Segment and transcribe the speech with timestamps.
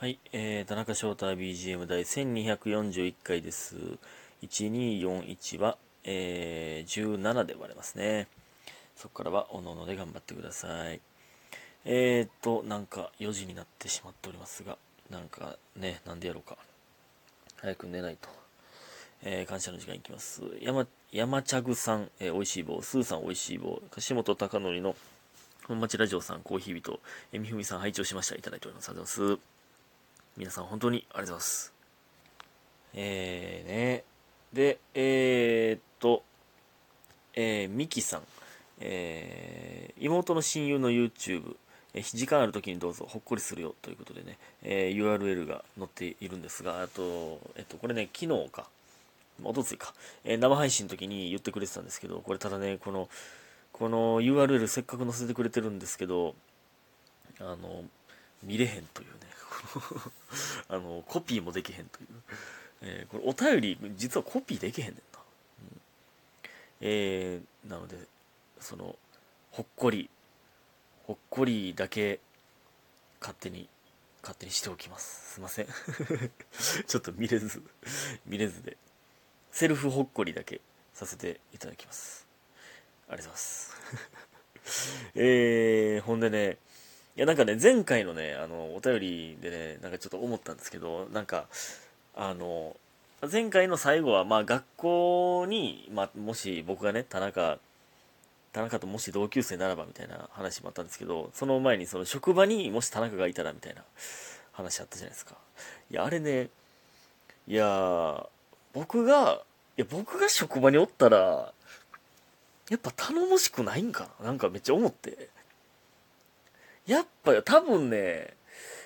[0.00, 3.76] はい、えー、田中翔太 BGM 第1241回です。
[4.42, 8.26] 1241は、えー、17で割れますね。
[8.96, 11.02] そこからは、おのおので頑張ってください。
[11.84, 14.78] えーと、なんか4時になってしまっておりますが、
[15.10, 16.56] なんかね、なんでやろうか。
[17.56, 18.30] 早く寝ないと。
[19.22, 20.40] えー、感謝の時間いきます。
[20.62, 24.96] 山、山茶具さん、えー、おいしい棒、スーさんおいしい棒、樫本貴則の
[25.68, 26.98] 本町ラジオさん、コーヒー人、
[27.34, 28.36] えみふみさん、拝聴しました。
[28.36, 28.88] いただいております。
[28.88, 29.59] ありがとうございます。
[30.36, 31.72] 皆さん、本当にありがとうございます。
[32.94, 34.04] えーね。
[34.52, 36.22] で、えー、っと、
[37.34, 38.22] えー、ミキさん、
[38.80, 41.56] えー、妹の親友の YouTube、
[41.92, 48.68] え時間ある時にどうぞ、ほっこりするよということでね、えー URL が載っているんですが、あと、えっと、これね、昨日か、
[49.42, 49.92] おとついか、
[50.24, 53.08] えー生配信の時に言ってくれてたんですけど、これただね、この、
[53.72, 56.34] この URL せっかく載せてくれてるんですけど、
[57.40, 57.84] あの、
[58.42, 59.20] 見れへんというね、
[60.68, 62.06] あの、コピーもできへんという。
[62.82, 65.20] えーこれお便り、実はコピーできへんねんな。
[65.72, 65.80] うん
[66.80, 67.98] えーなので、
[68.58, 68.96] その、
[69.50, 70.08] ほっこり、
[71.06, 72.20] ほっこりだけ、
[73.20, 73.68] 勝手に、
[74.22, 75.34] 勝手にしておきます。
[75.34, 75.66] すいません。
[76.86, 77.62] ちょっと見れず、
[78.26, 78.76] 見れずで、
[79.50, 80.60] セルフほっこりだけ
[80.94, 82.26] させていただきます。
[83.08, 85.10] ありがとうございます。
[85.14, 86.58] えー、ほんでね、
[87.16, 91.46] いやなんかね、前回のね、あの、お便りでね、なんかちょっと思ったんですけど、なんか、
[92.14, 92.76] あの、
[93.30, 97.58] 前回の最後は、まあ学校に、まあもし僕がね、田中、
[98.52, 103.82] 田中ともし同級生ならばみたいな話もあったんですけど、その前にその職場にもし田中がいたらみたいな
[104.52, 105.34] 話あったじゃないですか。
[105.90, 106.48] いや、あれね、
[107.46, 108.26] いや、
[108.72, 109.42] 僕が、
[109.76, 111.52] いや、僕が職場におったら、
[112.70, 114.26] やっぱ頼もしくないんかな？
[114.26, 115.28] なんかめっちゃ思って。
[116.86, 118.34] やっぱよ多分ね、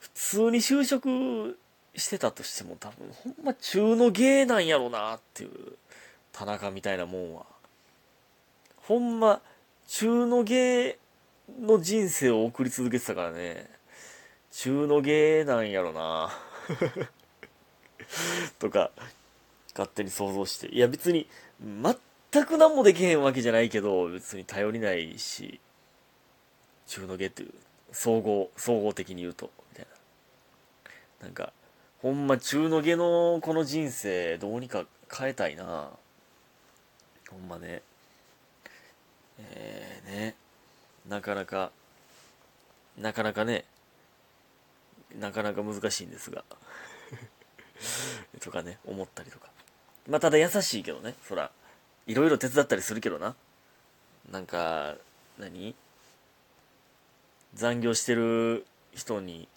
[0.00, 1.58] 普通に就職
[1.94, 5.50] してたとしても多分ほんま中の芸なんやろなっていう、
[6.32, 7.46] 田中みたいなもんは。
[8.76, 9.40] ほんま、
[9.88, 10.98] 中の芸
[11.60, 13.68] の人生を送り続けてたからね、
[14.52, 16.30] 中の芸なんやろな
[18.58, 18.90] とか、
[19.70, 20.68] 勝手に想像して。
[20.68, 21.28] いや別に、
[21.60, 25.60] 全く何もできへんわけじゃないけど、別に頼りないし、
[26.86, 27.54] 中の芸っていう、
[27.96, 29.86] 総合、総合的に言うと、みたい
[31.20, 31.26] な。
[31.28, 31.54] なんか、
[32.02, 35.88] ほんま中の芸のこの人生、どうにか変えたいな
[37.30, 37.80] ほんまね。
[39.38, 40.34] えー、ね。
[41.08, 41.72] なかなか、
[42.98, 43.64] なかなかね、
[45.18, 46.44] なかなか難しいんですが。
[48.40, 49.48] とかね、思ったりとか。
[50.06, 51.50] まあ、ただ優しいけどね、そら。
[52.06, 53.34] いろいろ手伝ったりするけどな。
[54.30, 54.96] なんか、
[55.38, 55.74] 何？
[57.56, 59.48] 残業してる人に、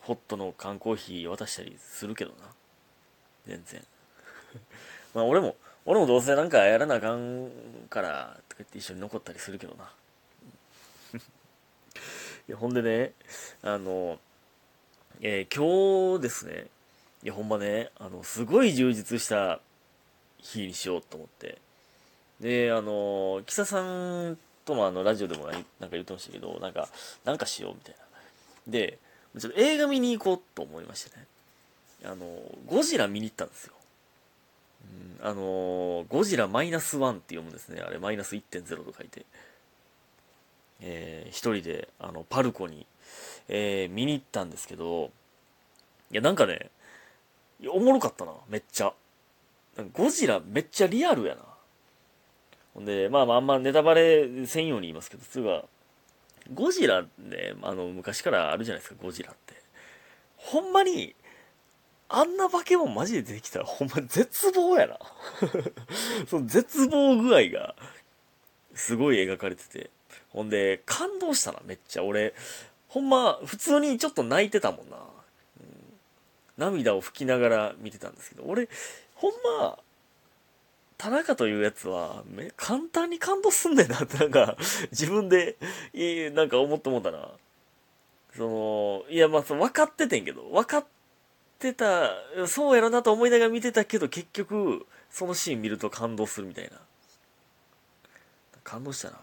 [0.00, 2.36] ホットの缶コーヒー渡したりするけどな。
[3.46, 3.84] 全然。
[5.12, 7.50] まあ俺も、俺もどうせなんかやらなあかん
[7.90, 9.92] から、とか言って一緒に残ったりするけどな。
[12.48, 13.12] いや、ほんでね、
[13.60, 14.18] あの、
[15.20, 16.68] えー今日ですね、
[17.22, 19.60] いや、ほんまね、あの、すごい充実した
[20.38, 21.58] 日にしようと思って。
[22.40, 24.38] で、あの、キサさん
[24.70, 26.88] ともあの、ラジオでもなんか言ってましたけど、なんか、
[27.24, 28.72] なんかしようみたいな。
[28.72, 28.98] で、
[29.38, 31.26] ちょっと映画見に行こうと思いましてね。
[32.04, 32.26] あの、
[32.66, 33.74] ゴジラ見に行ったんですよ。
[35.20, 37.80] うん、あの、ゴジラマイナスワンって読むんですね。
[37.80, 39.26] あれ、マイナス1.0と書いて。
[40.80, 42.86] えー一人で、あの、パルコに、
[43.48, 45.10] えー見に行ったんですけど、
[46.10, 46.70] いや、なんかね、
[47.68, 48.92] おもろかったな、めっちゃ。
[49.92, 51.42] ゴジラめっちゃリアルやな。
[52.80, 55.64] ほんで、まあまああんまネタバレせんように言いますけど、つうか、
[56.54, 59.54] ゴジラね、あの、昔からあるじゃないですか、ゴジラって。
[60.36, 61.14] ほんまに、
[62.08, 64.98] あんな化け物マジで出てきたら、ほんま絶望やな。
[66.26, 67.74] その絶望具合が、
[68.74, 69.90] すごい描かれてて。
[70.30, 72.02] ほんで、感動したな、めっちゃ。
[72.02, 72.32] 俺、
[72.88, 74.96] ほんま、普通にちょっと泣いてたもんな。
[74.96, 75.06] うん
[76.56, 78.68] 涙を拭きながら見てたんですけど、俺、
[79.14, 79.78] ほんま、
[81.00, 84.58] 田中というやつは、め簡単に感動すんねんなって、なんか、
[84.92, 85.56] 自分で、
[85.94, 87.30] いなんか思って思ったな。
[88.36, 90.86] その、いや、まあ、分かっててんけど、分かっ
[91.58, 92.12] てた、
[92.46, 96.78] そうやろなと思いながら見てたけど、結局、そのシーン見ると感動するみたいな。
[98.62, 99.18] 感動したな。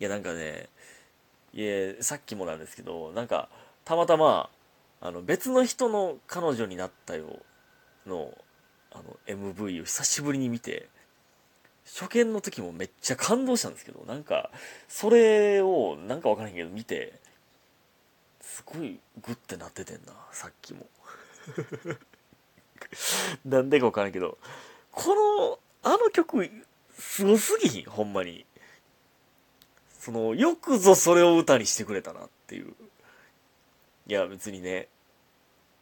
[0.00, 0.68] いや、なんかね、
[1.54, 3.48] いや、さっきもなんですけど、なんか、
[3.84, 4.50] たまたま、
[5.00, 7.38] あの、別の人の彼女になったよ
[8.08, 8.36] の、
[8.96, 9.16] あの、
[9.54, 10.88] MV を久しぶりに見て、
[11.84, 14.50] 初見の時もめっちゃ感動したんですけど、なんか、
[14.88, 17.20] それを、なんかわからへんけど見て、
[18.56, 20.86] すごいグッてなっててんなさっきも。
[23.44, 24.38] なんでか分からんけど
[24.92, 26.50] このあの曲
[26.98, 27.84] すごすぎひん？
[27.84, 28.46] ほんまに。
[29.98, 32.72] そのよくぞそれを歌にしてくれたなっていう。
[34.06, 34.88] いや別にね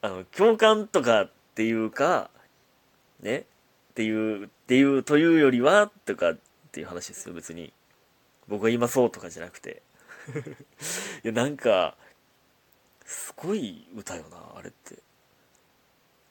[0.00, 2.30] あの共感とかっていうか
[3.24, 3.38] ね。
[3.38, 6.38] っていうっていうというよりはとかっ
[6.72, 7.72] ていう話ですよ別に。
[8.46, 9.82] 僕が今そうとかじゃなくて。
[11.24, 11.96] いやなんか
[13.04, 15.02] すごい歌よなあれって。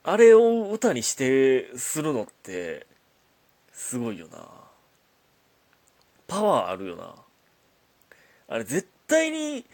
[0.04, 2.86] あれを歌にしてするのって
[3.72, 4.48] すごいよな。
[6.28, 7.16] パワーあるよな。
[8.48, 9.66] あれ絶対に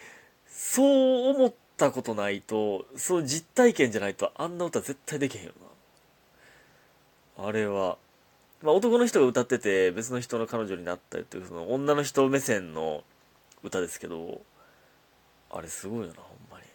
[0.47, 5.68] そう思ったことないとそう実体験じゃないとあんな歌絶対できへんよな。
[7.41, 7.97] あれは。
[8.61, 13.03] まあ男の人が歌ってて別の人の彼女になったりっていうその女の人目線の
[13.63, 14.41] 歌ですけど
[15.49, 16.65] あれすごいよなほんまに。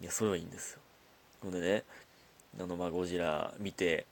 [0.00, 0.80] いやそれはいいんですよ。
[1.42, 1.84] ほんでね
[2.60, 4.06] あのまあゴジラ見て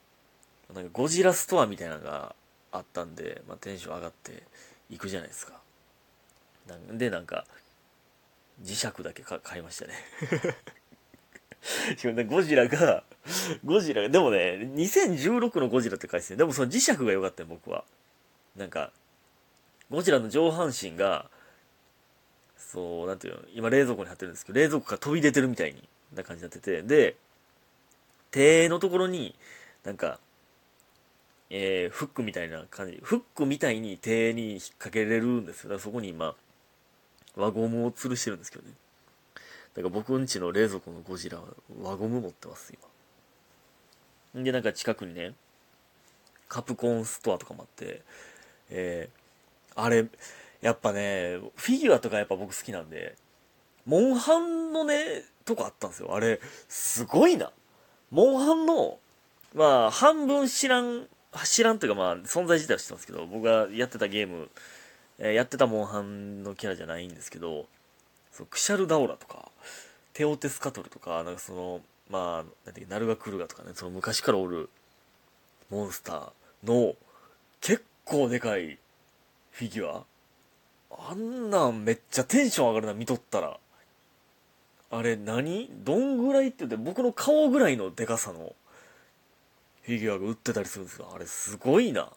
[0.73, 2.35] なんかゴジラストアみたいなのが
[2.71, 4.43] あったんで、まあ、テンション上がって
[4.89, 5.53] 行くじゃないですか。
[6.67, 7.45] なんでなんか
[8.61, 9.93] 磁石だけ買いましたね。
[12.27, 13.03] ゴジラが
[13.65, 17.83] ゴジラがでもね2016のゴジラって書いててでもその磁石が良かったよ僕は。
[18.55, 18.91] なんか
[19.91, 21.29] ゴジラの上半身が
[22.57, 27.15] そうなんていうの今冷蔵庫に貼ってるんですけど冷蔵庫から飛び出てるみたいにな感じになっててで
[28.31, 29.35] 手のところに
[29.83, 30.19] なんか
[31.49, 35.69] えー、フックみたいな感じフックみたいに手に引っ掛けれるんですよ。
[35.69, 36.35] だからそこに今
[37.35, 38.73] 輪ゴムを吊るしてるんですけどね。
[39.77, 41.45] だから僕んちの冷蔵庫のゴジラは
[41.81, 42.73] 輪ゴム持ってます
[44.33, 45.33] 今でなんか近くにね
[46.49, 48.01] カプコンストアとかもあって
[48.69, 50.07] えー、あれ
[50.61, 53.15] やっぱね、フィギュアとかやっぱ僕好きなんで、
[53.85, 56.13] モンハンのね、とこあったんですよ。
[56.15, 57.51] あれ、すごいな。
[58.09, 58.97] モンハンの、
[59.53, 61.07] まあ、半分知らん、
[61.45, 64.49] 知らんというかまあ、存在自体は知ってますけど、僕がやってたゲーム、
[65.19, 67.67] えー、やってたモンハンのキャラじゃないんですけど、
[68.37, 69.51] そクシャルダオラとか、
[70.13, 74.69] テオテスカトルとか、なんかその、まあ、なんていうナルガクルガとかね、その昔からおる
[75.69, 76.95] モンスターの
[77.61, 78.77] 結構でかい
[79.51, 80.03] フィギュア
[81.09, 83.57] あんなんめっちゃテンション上がるな、見とったら。
[84.89, 85.69] あれ何？
[85.83, 88.55] どんぐらいって言って、僕の顔ぐらいのデカさの
[89.83, 91.11] フィギュアが売ってたりするんですよ。
[91.13, 92.09] あれすごいな。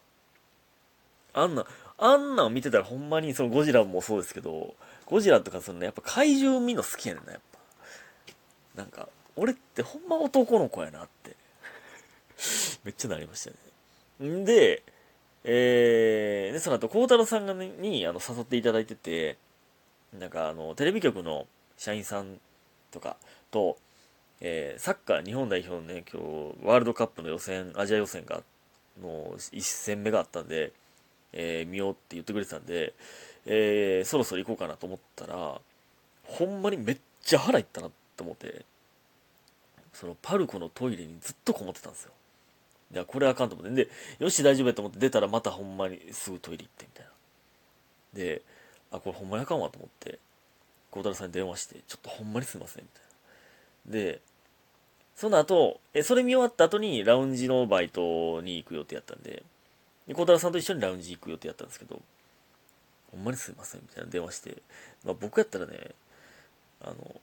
[1.33, 1.67] あんな、
[1.99, 4.75] あんなん見てたらほんまにそのゴジラもそうですけど、
[5.11, 7.59] ゴジラとかそのね、やっぱ怪獣見の好きやねんな、やっぱ。
[8.83, 11.35] なんか、俺ってほんま男の子やなって
[12.85, 13.51] めっちゃなりました
[14.25, 14.29] ね。
[14.29, 14.85] んで、
[15.43, 19.37] えー、で、その後、孝太郎さんが、ね、にあの誘っていただいてて、
[20.13, 22.39] なんかあの、テレビ局の社員さん
[22.93, 23.17] とか
[23.51, 23.79] と、
[24.41, 28.43] えー、サッカー日本代表のね、今日、ワールドカップの予選、アジア予選が、
[29.03, 30.73] の1戦目があったんで、
[31.33, 32.95] えー、見ようって言ってくれてたんで、
[33.47, 35.61] えー、そろそろ行こうかなと思ったら、
[36.25, 38.65] ほんまにめっちゃ腹いったなって思って、
[39.93, 42.13] そのパルコのトイレにずっとこもってたんですよ。
[42.93, 43.85] いや、これあかんと思って。
[43.85, 47.13] で、よし、大丈夫やと思って出たらまたほんまにすぐトイレ行ってみたいな。
[48.15, 48.43] で、
[48.91, 50.19] あ、これほんまにあかんわと思って、
[50.91, 53.03] 孝太郎さんに電話して、ちょっとほんまにすいません、みたい
[53.87, 53.93] な。
[53.93, 54.21] で、
[55.15, 59.43] その後、え、それ見終わった後にラウンジのバイトに行く予定やったんで、
[60.09, 62.01] で、孝太郎さんと一緒にラウンジ行く予定やったんですけど、
[63.11, 64.63] ほんまにすいません、みたいな電話して、
[65.05, 65.95] まあ僕やったらね、
[66.81, 67.21] あの、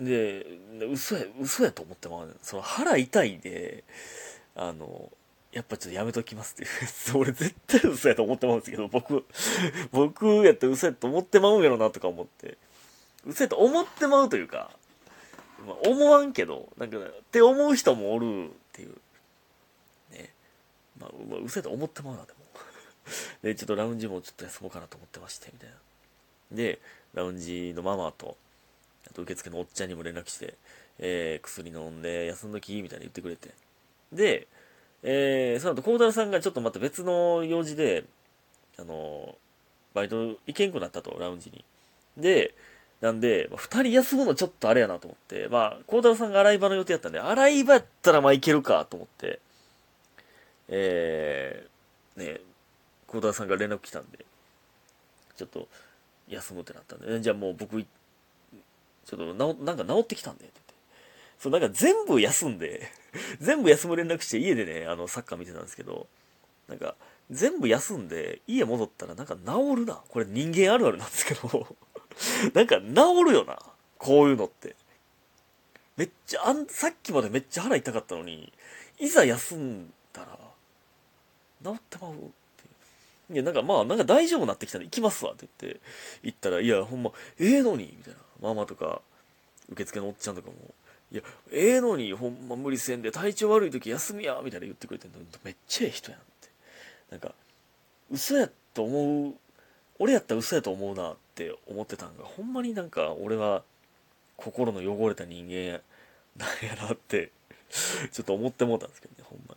[0.00, 0.46] で、
[0.90, 3.84] 嘘や、嘘やと思ってまうその腹痛いで、
[4.54, 5.10] あの、
[5.52, 6.68] やっぱちょっとやめときますっていう。
[7.18, 9.24] 俺絶対嘘やと思ってまうんですけど、僕、
[9.92, 12.56] 僕やったら嘘やと思ってまうんやろなとか思って。
[13.26, 14.70] 嘘やと思ってまうというか、
[15.66, 18.96] まあ、思わんけど、なんか、って思う人もおるっていう。
[20.10, 20.32] ね。
[20.98, 22.38] まあ、まあ、嘘やと思ってまうな、でも。
[23.42, 25.76] で、ちょっとラウンジもちょっと休もうかなと思ってまして、みたいな。
[26.52, 26.78] で、
[27.14, 28.36] ラウンジのママと、
[29.10, 30.54] あと受付のおっちゃんにも連絡して、
[30.98, 33.50] えー、薬飲んで休んどきみたいに言ってくれて。
[34.12, 34.46] で、
[35.02, 38.04] えー、その後、孝太郎さんがちょっとまた別の用事で、
[38.78, 39.36] あの、
[39.94, 41.64] バイト行けんくなったと、ラウンジに。
[42.16, 42.54] で、
[43.00, 49.40] なんで、まあ、人休むのちょっとあれやなと思って、まあ、孝太郎さんが洗い場の予定やったんで、洗い場やったらまあ行けるかと思って、
[50.68, 52.40] えー、ね、
[53.12, 54.24] 孝太郎さんが連絡来たんで、
[55.36, 55.68] ちょっと
[56.28, 60.74] 休むってなったんで、じゃあもう僕、ちょっとな、なんか治ってきたんで、って言って。
[61.38, 62.90] そう、なんか全部休んで
[63.38, 66.06] 全部休む連絡して家でね、あの、サッカー見てたんですけど、
[66.68, 66.94] なんか、
[67.30, 69.42] 全部休んで家戻ったらなんか治
[69.76, 70.02] るな。
[70.08, 71.76] これ人間あるあるなんですけど
[72.52, 73.58] なんか治るよな。
[73.98, 74.74] こういうのって。
[75.96, 78.52] めっちゃあんさっきまでめっちゃ腹痛かったのに
[78.98, 80.38] いざ休んだら
[81.62, 82.32] 治ってまう
[83.32, 85.80] いやなんかまあなんか大丈夫になってきたら行きますわって言って
[86.22, 88.20] 行ったらいやほんまええのにみたいな。
[88.42, 89.00] ママとか
[89.70, 90.54] 受付のおっちゃんとかも
[91.12, 91.22] いや
[91.52, 95.18] ええのにほんま無理せんで体調悪い時休みやみたいな言ってくれてんの。
[95.44, 96.48] めっちゃええ人やんって。
[97.10, 97.34] なんか
[98.10, 99.34] 嘘やと思う
[99.98, 103.62] 俺やったら嘘やと思うなって思ってたんがほんまになんか俺は
[104.36, 105.80] 心の汚れた人間
[106.36, 107.30] なんやなって
[108.10, 109.54] ちょっと思ってもうたんですけどねほんま。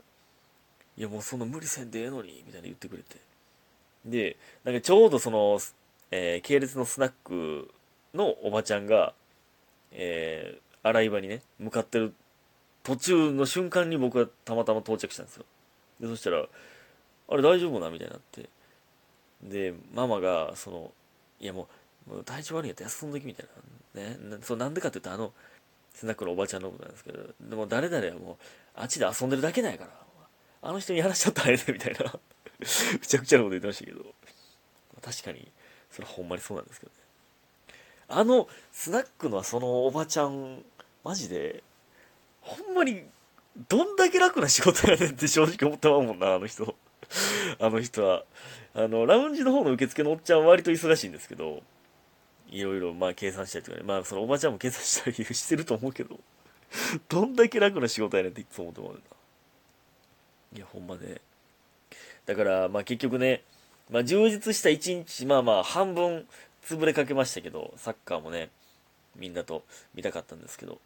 [0.98, 3.18] いやもうそんな無理せんでええのにみたいな言ってくれて。
[4.06, 5.60] でなんかちょうどその、
[6.12, 7.72] えー、系列のスナック
[8.14, 9.14] のおばちゃんが、
[9.92, 12.14] えー、洗い場にね向かってる
[12.84, 15.46] 途中の瞬間に僕はたまたま到着したんですよ。
[16.00, 16.46] でそしたら
[17.28, 18.50] 「あれ大丈夫な?」みたいになって。
[19.44, 20.92] でママがその
[21.40, 21.68] いやも
[22.08, 23.48] うもう体調悪いやったら休んどきみたい
[23.96, 24.02] な。
[24.02, 25.34] ねそうなんでかって言ったらあの
[25.94, 28.36] スナックのおばちゃんのことなんですけどでも誰々はもう
[28.76, 30.06] あっちで遊んでるだけなんやから。
[30.62, 32.20] あの人にやらしちゃったらええねみたいな。
[32.94, 34.04] むちゃくちゃなこと言ってましたけど。
[35.02, 35.52] 確かに
[35.92, 36.98] それほんまにそうなんですけどね。
[38.08, 40.64] あのスナックのそのおばちゃん
[41.04, 41.64] マジで
[42.42, 43.04] ほんまに
[43.68, 46.76] どんだけ楽な仕事やねんって 正直思ってまもんなあの人。
[47.60, 48.26] あの人は。
[48.74, 51.64] あのラウンジの方の受付のおっちゃんは割と忙しいんですけど
[52.50, 53.84] いろいろまあ計算したりとかね。
[53.84, 56.20] まあそのおばちゃんも計算したりしてると思うけど
[57.08, 59.02] どんだけ楽な仕事やねんっていつも思ってもらうな。
[60.58, 61.22] いやほんまね。
[62.26, 63.44] だからまあ結局ね、
[63.90, 66.26] まあ、充実した一日まあまあ半分
[66.64, 68.50] 潰れかけましたけどサッカーもね
[69.16, 69.64] みんなと
[69.94, 70.80] 見たかったんですけど、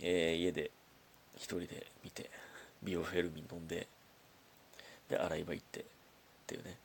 [0.00, 0.70] えー、家で
[1.36, 2.30] 一人で見て
[2.82, 3.86] ビオフェルミン飲んで
[5.08, 5.84] で洗い場行ってっ
[6.46, 6.76] ていうね。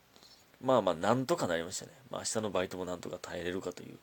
[0.61, 3.97] まあまあなんとかなりましたね、まあ、明日のバイトもなんとか耐えれるかという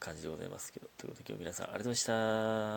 [0.00, 2.68] 感じでございますけどということで今日皆さんありがとうございました。